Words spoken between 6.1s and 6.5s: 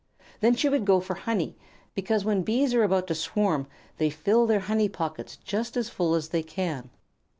as they